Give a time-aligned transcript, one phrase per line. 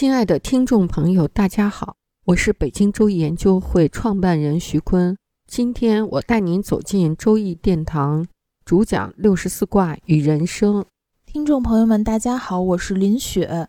[0.00, 5.14] 亲爱的听众朋友，大家好，我是北京周易研究会创办人徐坤。
[5.46, 8.26] 今天我带您走进周易殿堂，
[8.64, 10.86] 主讲六十四卦与人生。
[11.26, 13.68] 听众朋友们，大家好，我是林雪。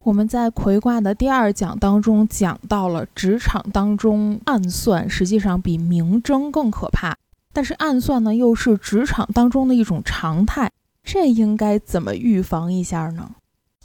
[0.00, 7.16] 我们在魁卦的第二讲当中讲到了职场当中暗算，实际上比明争更可怕。
[7.52, 10.72] 但是暗算呢，又是职场当中的一种常态，
[11.04, 13.36] 这应该怎么预防一下呢？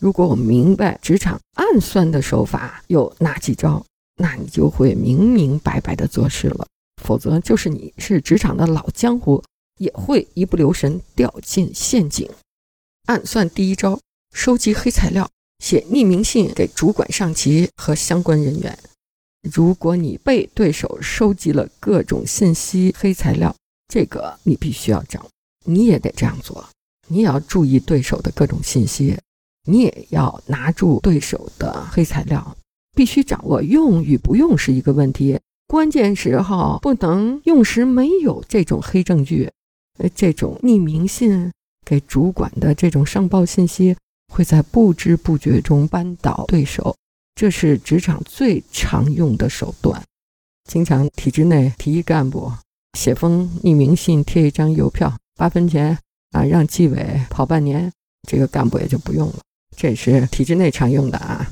[0.03, 3.81] 如果我明白职场暗算的手法有哪几招，
[4.17, 6.67] 那你就会明明白白的做事了。
[7.02, 9.41] 否则，就是你是职场的老江湖，
[9.78, 12.30] 也会一不留神掉进陷阱。
[13.05, 13.97] 暗算第一招：
[14.36, 15.30] 收集黑材料，
[15.63, 18.78] 写匿名信给主管、上级和相关人员。
[19.50, 23.56] 如果你被对手收集了各种信息、黑材料，
[23.88, 25.30] 这个你必须要掌握，
[25.63, 26.67] 你也得这样做。
[27.08, 29.17] 你也要注意对手的各种信息。
[29.66, 32.56] 你也要拿住对手的黑材料，
[32.94, 39.50] 必须掌握用与不用是一个问题，关键时候不能用时没有这种黑证据，
[40.00, 41.52] 呃，这种匿名信
[41.86, 43.95] 给主管的这种上报信息，
[44.34, 46.95] 会在不知不觉中扳倒对手，
[47.34, 50.03] 这是职场最常用的手段。
[50.69, 52.52] 经常体制内提议干部
[52.97, 55.97] 写封匿名信，贴一张邮票，八分钱
[56.31, 57.91] 啊，让纪委跑半年，
[58.28, 59.36] 这个干部也就不用了。
[59.75, 61.47] 这是体制内常用的啊。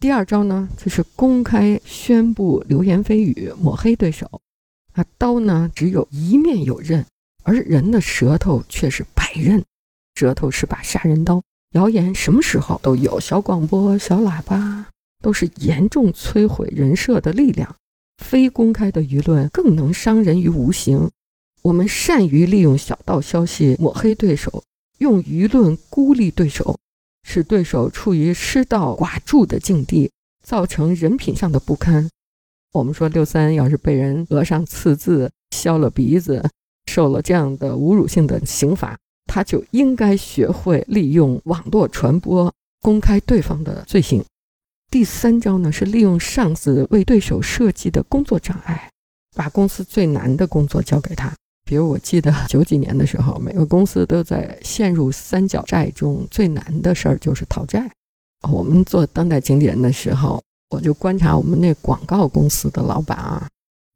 [0.00, 4.40] 第二招呢，就是公开宣布流言蜚语，抹黑对手。
[4.92, 7.04] 啊，刀呢只有一面有刃，
[7.42, 9.64] 而人的舌头却是百刃。
[10.14, 14.86] 舌头是把杀人刀，谣言什么时候都有，小广播、小喇叭
[15.22, 17.74] 都是严重摧毁人设的力量。
[18.24, 21.08] 非公开的舆论更能伤人于无形。
[21.62, 24.62] 我们善于利用小道消息抹黑对手，
[24.98, 26.76] 用舆论孤立对手。
[27.22, 30.10] 使对手处于失道寡助的境地，
[30.42, 32.08] 造成人品上的不堪。
[32.72, 36.48] 我们说六三要是被人额上刺字、削了鼻子，
[36.86, 44.24] 受了这样的侮辱性的刑罚，他就应该学会利用网络传播，公开对方的罪行。
[44.90, 48.90] 第三招呢，是利用上司为对手设计的工作障碍，
[49.34, 51.34] 把公司最难的工作交给他。
[51.68, 57.90] 比如，我记得 九几年的时候，每个公司都在陷入三角债中，最难的事儿就是讨债。
[58.50, 63.46] 我们做当代经理人的时候，我就观察我们那广告公司的老板啊，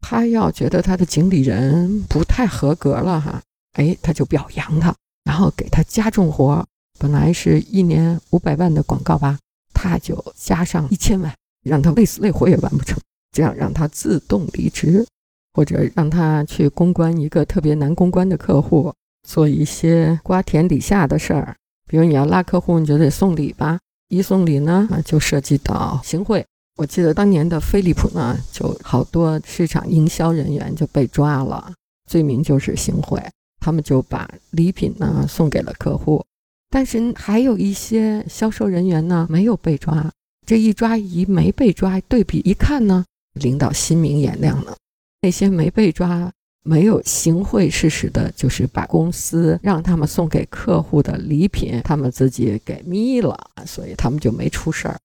[0.03, 3.41] 他要觉得他的经理人不太合格了哈，
[3.72, 4.94] 哎，他就表扬他，
[5.25, 6.62] 然后给他加重活，
[6.99, 9.38] 本来是一年五百万的广告吧，
[9.72, 11.34] 他就加上一千万，
[11.65, 12.99] 让他累死累活也完不成，
[13.32, 15.06] 这样让他自动离职。
[15.54, 18.92] 或者让他去公关一个特别难公关的客户，
[19.26, 21.56] 做一些瓜田李下的事儿。
[21.86, 23.78] 比如你要拉客户，你就得送礼吧。
[24.08, 26.44] 一送礼呢，就涉及到行贿。
[26.76, 31.72] 我记得当年的飞利浦呢，就好多市场营销人员就被抓了，
[32.10, 33.22] 罪名就是行贿。
[33.60, 36.24] 他们就把礼品呢送给了客户，
[36.69, 40.10] 但是还有一些销售人员呢没有被抓。
[40.44, 44.76] 这一抓一没被抓，对比一看呢，领导心明眼亮了。
[45.22, 46.31] 那些没被抓、
[46.65, 54.99] 没有行贿事实的，就是把公司让他们送给客户的礼品，他们自己给眯了，所以他们就没出事儿。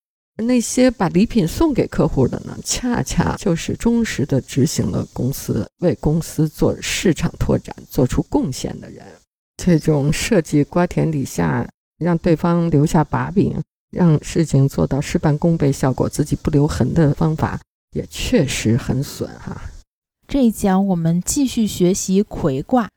[0.44, 9.04] 那些把礼品送给客户的呢，恰恰就是忠实的执行了公司为公司做市场拓展做出贡献的人。
[9.58, 13.60] 这种设计瓜田李下，让对方留下把柄，
[13.92, 17.60] 让事情做到事半功倍效果，自己不留痕的方法，
[17.96, 19.60] 也确实很损哈。
[20.28, 22.90] 这一讲我们继续学习魁卦，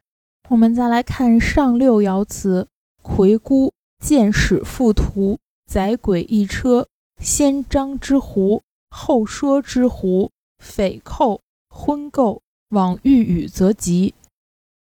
[0.49, 2.67] 我们再来看上六爻辞：
[3.03, 3.73] 魁孤，
[4.05, 6.89] 见使复图，载鬼一车，
[7.23, 12.41] 先张之狐，后说之狐，匪寇，婚媾，
[12.71, 14.13] 往欲语则吉。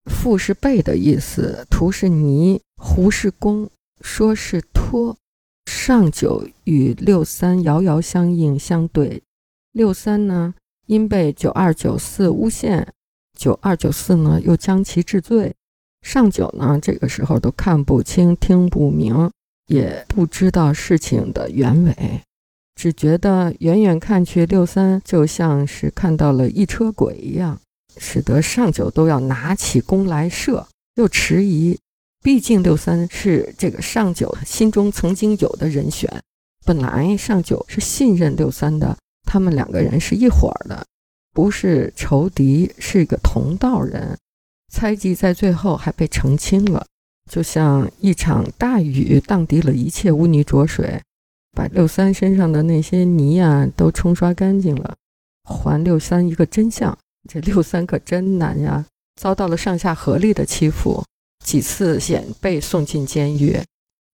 [0.05, 3.71] 复是背的意思，图是泥，狐是弓，
[4.03, 5.17] 说是托。
[5.65, 9.23] 上九与六三遥遥相应相对，
[9.73, 10.55] 六三呢？
[10.87, 12.87] 因被九二九四诬陷，
[13.39, 15.55] 九二九四呢又将其治罪，
[16.03, 19.31] 上九呢，这个时候都看不清、听不明，
[19.67, 22.21] 也不知道事情的原委，
[22.75, 27.59] 只觉得远远看去，六三就像是看到了一车鬼一样，
[27.97, 30.67] 使得上九都要拿起弓来射，
[30.97, 31.79] 又迟疑。
[32.23, 36.11] 毕竟六三是这个上九心中曾经有的人选，
[36.65, 40.85] 本来上九是信任六三的，他们两个人是一伙的，
[41.33, 44.17] 不是仇敌，是一个同道人。
[44.73, 46.85] 猜忌在最后还被澄清了，
[47.31, 51.01] 就像一场大雨荡涤了一切污泥浊水，
[51.53, 54.97] 把六三身上的那些泥呀都冲刷干净了，
[55.45, 56.97] 还六三一个真相。
[57.29, 58.85] 这六三可真难呀，
[59.21, 61.03] 遭到了上下合力的欺负，
[61.45, 63.59] 几次险被送进监狱，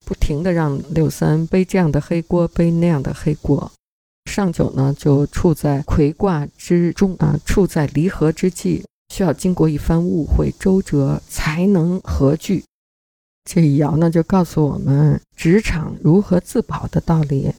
[0.05, 3.73] 不停的让六三背这样的黑锅，背那样的黑锅。
[4.41, 8.83] 上九呢，就处在魁卦之中啊，处在离合之际。
[9.13, 12.65] 需要经过一番误会周折才能合聚。
[13.45, 17.53] 这一爻呢，就告诉我们职场如何自保的道理。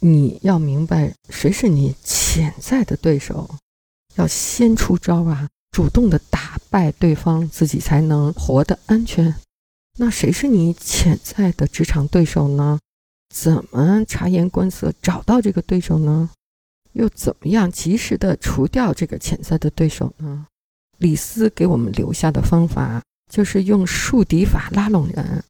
[0.00, 3.48] 你要明白谁是你潜在的对手，
[4.16, 9.34] 要先出招啊，主动的打败对方，自己才能活得安全。
[9.98, 12.78] 那谁是你潜在的职场对手呢？
[13.34, 16.30] 怎么察言观色找到这个对手呢？
[16.92, 20.46] 又怎么样及时的除掉这个潜在的对手呢？
[20.98, 25.44] 李斯给我们留下的方法就是用树敌法拉拢人。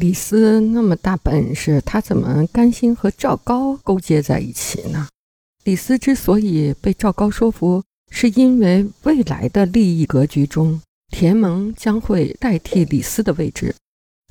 [0.00, 5.08] 李斯那么大本事，他怎么甘心和赵高勾结在一起呢？
[5.64, 10.80] 李斯之所以被赵高说服，是因为未来的利益格局中，
[11.10, 13.74] 田蒙将会代替李斯的位置，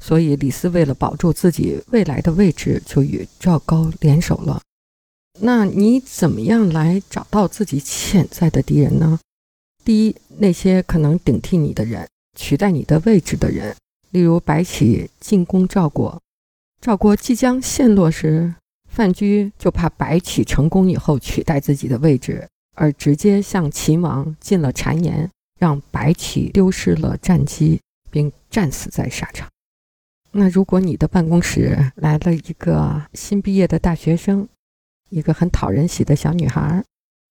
[0.01, 4.59] 所以李斯为了保住自己未来的位置，就与赵高联手了。
[5.39, 9.19] 那你怎么样来找到自己潜在的敌人呢？
[9.85, 12.07] 第一，那些可能顶替你的人，
[12.37, 13.75] 取代你的位置的人，
[14.09, 16.19] 例如白起进攻赵国，
[16.81, 18.53] 赵国即将陷落时，
[18.89, 29.47] 范雎就怕白起成功以后取代自己的位置，而直接向秦王进了谗言，让白起丢失了战机，并战死在沙场。
[30.33, 34.47] 那如果你的办公室来了一个新毕业的大学生，
[35.09, 36.83] 一个很讨人喜的小女孩。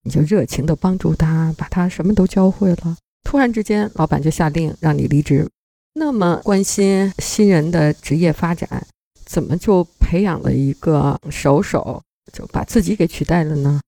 [0.02, 2.96] 你就热情的帮助她，把她什么都教会了。
[3.22, 5.46] 突然之间，老板就下令让你离职。
[5.92, 8.86] 那么关心新人的职业发展，
[9.26, 13.80] 怎么就培养了一个手手，就把自己给取代了呢？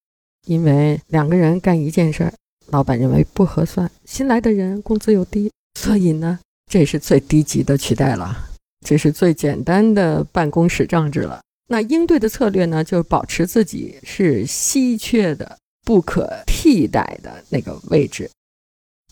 [0.47, 2.35] 因为两个人干一件事儿，
[2.67, 5.50] 老板认为不合算，新来的人工资又低，
[5.81, 8.50] 所以呢，这是最低级的取代了，
[8.84, 11.40] 这是最简单的办公室政治了。
[11.69, 15.58] 那应对的策略呢，就是保持自己是稀缺的。
[15.84, 18.31] 不可替代的那个位置。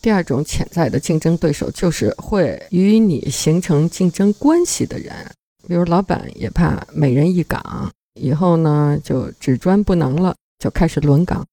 [0.01, 5.13] 第二种潜在的竞争对手就是会与你形成竞争关系的人，
[5.67, 11.45] 比如老板也怕每人一岗，以后呢就只专不能了，就开始轮岗，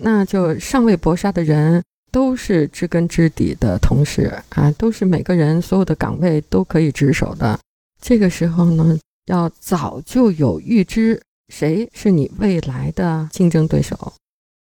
[0.00, 7.58] 那就上位搏杀的人都是知根知底的同事啊，都是每个人所有的岗位都可以值守的。
[8.00, 14.12] 这个时候呢，要早就有预知谁是你未来的竞争对手。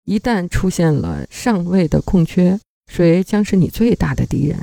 [0.06, 2.60] 一旦出现了上位的空缺，
[2.92, 4.58] 谁将是你最大的敌人？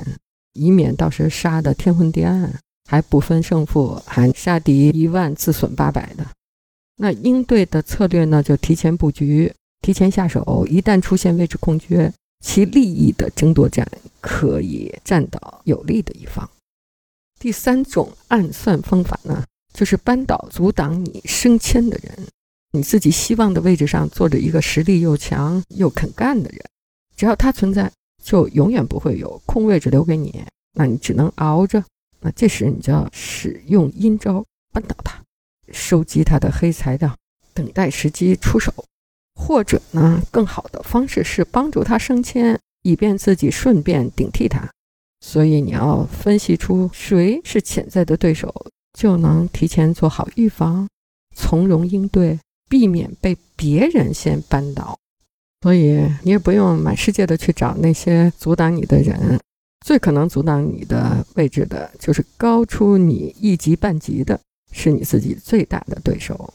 [0.53, 2.51] 以免到时杀得天昏地暗，
[2.89, 6.25] 还不分胜负，还杀敌一万自损八百的。
[6.97, 8.43] 那应对的策略呢？
[8.43, 10.67] 就提前布局，提前下手。
[10.67, 13.87] 一旦出现位置空缺，其利益的争夺战
[14.21, 16.49] 可以占到有利的一方。
[17.39, 22.27] 第三种暗算方法呢，就是扳倒阻挡你升迁的人。
[22.71, 26.61] 你自己希望的位置上坐着一个实力又强又肯干的人，
[27.15, 27.91] 只要他存在，
[28.23, 30.43] 就永远不会有空位置留给你。
[30.73, 31.83] 那你只能熬着。
[32.21, 35.23] 那这时你就要使用阴招扳倒他，
[35.71, 37.15] 收集他的黑材料，
[37.53, 38.71] 等待时机出手。
[39.39, 44.69] 或者呢，更好的方式是帮助他升迁，以便自己顺便顶替他。
[45.21, 48.53] 所以你要分析出谁是潜在的对手，
[48.93, 50.87] 就能提前做好预防，
[51.35, 52.37] 从容应对。
[52.69, 54.95] 避免被别人先扳倒，
[55.63, 59.39] 所以你也不用满世界的去找那些阻挡你的人，
[59.83, 64.39] 最可能阻挡你的位置的，就是高出你一级半级的，
[64.71, 66.53] 是你自己最大的对手。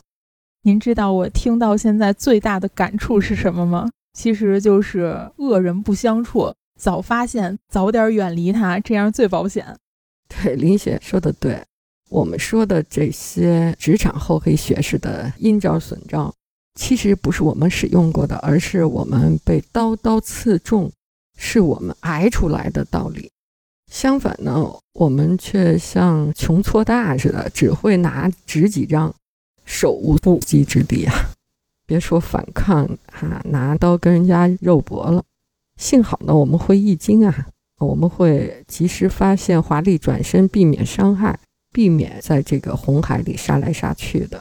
[0.66, 3.90] 您知道我听到现在最大的感触是什么吗？
[4.14, 9.76] 其实就是恶人不相处，早发现，早点远离他，这样最保险。
[10.26, 11.62] 对，林雪说的对。
[12.08, 16.32] 我们说的这些职场厚黑学式的阴招损招，
[16.74, 20.90] 其实不是我们使用过的，而是我们被刀刀刺中，
[21.36, 23.30] 是我们挨出来的道理。
[23.92, 29.14] 相反呢，我们却像穷挫大似的，只会拿纸几张，
[29.74, 31.12] 手无缚鸡之力啊！
[31.84, 35.20] 别说反抗哈，拿刀跟人家肉搏了。
[35.76, 37.48] 幸好呢，我们会易经啊，
[37.80, 41.36] 我们会及时发现华丽转身，避免伤害，
[41.72, 44.40] 避免在这个红海里杀来杀去的。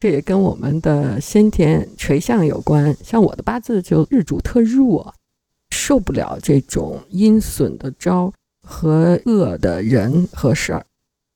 [0.00, 2.96] 这也跟我们的先天垂相有关。
[3.04, 5.14] 像我的八字就日主特弱，
[5.70, 8.32] 受不了这种阴损的招。
[8.68, 10.84] 和恶的人和事儿，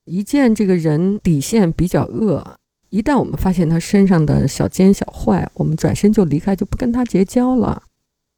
[0.05, 2.59] 一见这个人底线比较恶，
[2.91, 7.83] 一旦我们发现他身上的小奸小坏，我们转身就离开，就不跟他结交了。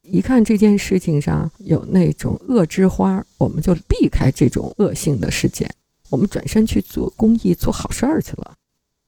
[0.02, 5.70] 一看这件事情上有那种恶之花，我们就避开这种恶性的事件，
[6.10, 8.54] 我们转身去做公益、做好事儿去了。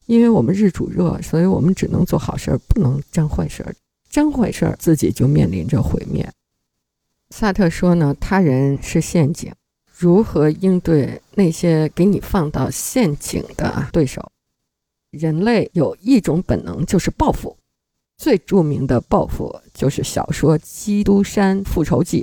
[0.06, 3.74] 因为我们日主热，所以我们只能做好事儿，不能沾坏事儿。
[4.08, 6.30] 沾坏事儿，自己就面临着毁灭。
[7.30, 9.52] 萨特说呢，他人是陷阱。
[9.96, 14.30] 如何应对那些给你放到陷阱的对手？
[15.18, 17.56] 人类有一种本能，就是报复。
[18.16, 22.23] 最著名的报复就是小说《基督山复仇记》。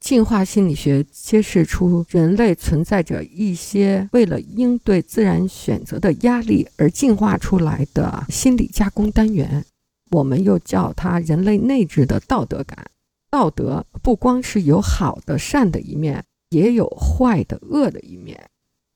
[0.00, 9.64] 进化心理学揭示出，人类存在着一些为了应对自然选择的压力而进化出来的心理加工单元。
[10.10, 12.86] 我们又叫它人类内置的道德感。
[13.30, 16.24] 道德不光是有好的、善的一面。
[16.50, 18.38] 也有坏的、恶的一面。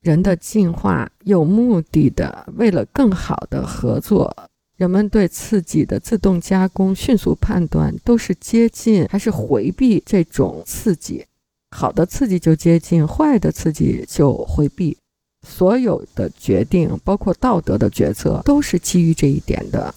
[0.06, 4.32] 人的进化有目的的，为了更好的合作，
[4.76, 11.25] 人们对刺激的自动加工、迅速判断，都是接近还是回避这种刺激。
[11.76, 14.96] 好的刺激就接近，坏的刺激就回避。
[15.44, 19.92] 所有的决定，包括道德的决策，都是基于这一点的。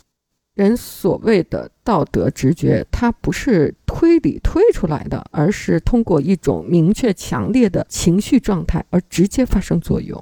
[0.60, 10.22] 人所谓的道德直觉，它不是推理推出来的，而是通过一种明确强烈的情绪状态而直接发生作用。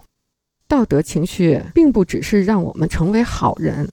[0.68, 3.90] 道德情绪并不只是让我们成为好人。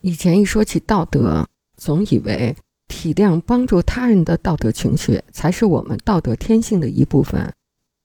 [0.00, 2.56] 以前一说起道德，总以为
[2.88, 7.52] 体谅帮助他人的道德情绪才是我们道德天性的一部分，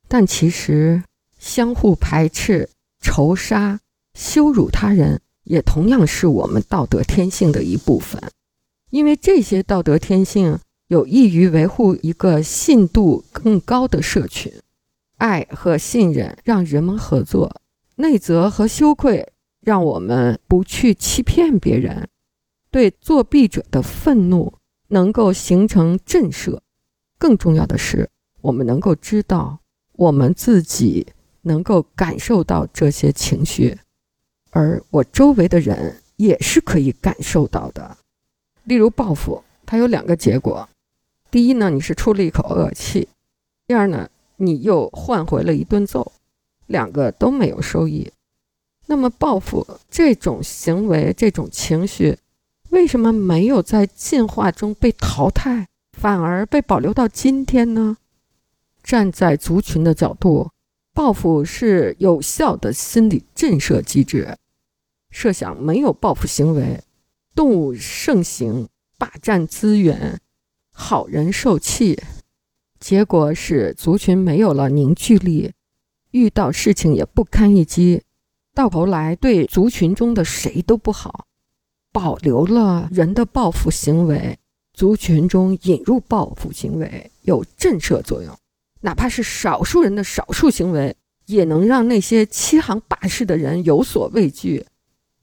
[0.09, 1.01] 但其实
[1.39, 2.69] 相互排斥、
[2.99, 3.79] 仇杀、
[4.13, 5.21] 羞辱他人。
[5.45, 8.21] 也同样是我们道德天性的一部分，
[8.91, 10.59] 因为这些道德天性
[10.89, 14.51] 有益于维护一个信度更高的社群。
[15.17, 17.61] 爱和信任让人们合作，
[17.95, 22.09] 内责和羞愧让我们不去欺骗别人。
[22.69, 24.53] 对作弊者的愤怒
[24.89, 26.59] 能够形成震慑。
[27.17, 28.09] 更重要的是，
[28.41, 29.59] 我们能够知道，
[29.93, 31.07] 我们自己
[31.43, 33.77] 能够感受到这些情绪。
[34.55, 37.97] 而我周围的人也是可以感受到的，
[38.63, 40.69] 例如报复，它有两个结果：
[41.29, 43.05] 第一呢，你是出了一口恶气；
[43.67, 46.13] 第二呢，你又换回了一顿揍，
[46.67, 48.09] 两个都没有收益。
[48.85, 52.17] 那么，报复这种行为、这种情绪，
[52.69, 55.67] 为什么没有在进化中被淘汰，
[55.99, 57.97] 反而被保留到今天呢？
[58.81, 60.49] 站在族群的角度，
[60.93, 64.37] 报复是有效的心理震慑机制。
[65.15, 66.83] 设想没有报复行为，
[67.33, 68.67] 动物盛行，
[68.97, 70.19] 霸占资源，
[70.73, 72.03] 好人受气，
[72.81, 75.53] 结果是族群没有了凝聚力，
[76.11, 78.03] 遇到事情也不堪一击，
[78.53, 81.25] 到头来对族群中的谁都不好。
[81.93, 84.37] 保留了人的报复行为，
[84.73, 88.37] 族群中引入报复行为有震慑作用，
[88.81, 90.93] 哪怕是少数人的少数行为，
[91.27, 94.65] 也能让那些欺行霸市的人有所畏惧。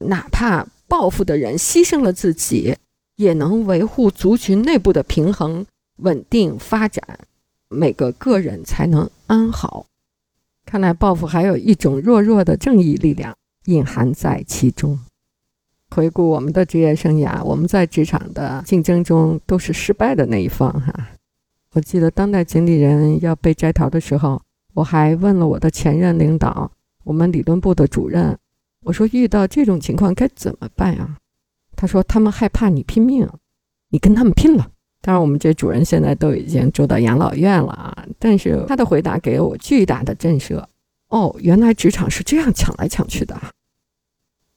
[0.07, 2.75] 哪怕报复的人牺牲了自己，
[3.15, 5.65] 也能维护族群内部的平衡、
[5.97, 7.19] 稳定发展，
[7.69, 9.85] 每个个人才能安好。
[10.65, 14.99] 看来报复还有一种弱弱的正义力量隐含在其中。
[15.91, 20.71] 回顾我们的职业生涯，我们在职场的竞争中都是失败的那一方。
[20.81, 21.09] 哈，
[21.73, 24.41] 我记得当代经理人要被摘桃的时候，
[24.73, 26.71] 我还问了我的前任领导，
[27.03, 28.35] 我们理论部的主任。
[28.83, 31.17] 我说遇到这种情况该怎么办呀？
[31.75, 33.27] 他说他们害怕你拼命，
[33.89, 34.69] 你跟他们拼了。
[35.01, 38.05] 当然，我们这主人现在都已经住到养老院了啊。
[38.19, 40.63] 但是他的回答给我巨大的震慑。
[41.09, 43.39] 哦，原来职场是这样抢来抢去的。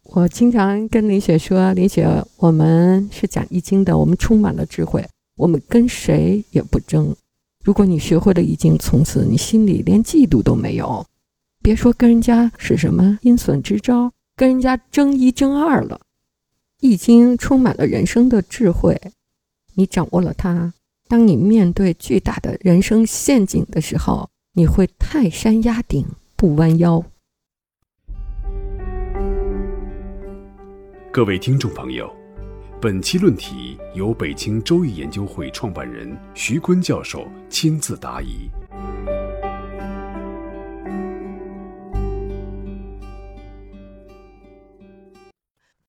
[0.04, 5.04] 我经常跟林雪说：“林雪，我们是讲易经的，我们充满了智慧，
[5.36, 7.14] 我们跟谁也不争。
[7.64, 11.04] 如果你学会了易经，从此你心里连嫉妒都没有。”
[11.60, 15.98] 别说跟人家是什么阴损之招，跟人家争一争二了。
[16.80, 19.00] 易经充满了人生的智慧，
[19.74, 20.74] 你掌握了它。
[21.08, 27.02] 当你面对巨大的人生陷阱的时候，你会泰山压顶不弯腰。
[31.10, 32.14] 各位听众朋友，
[32.78, 38.50] 本期论题由北京周易研究会创办人徐坤教授亲自答疑。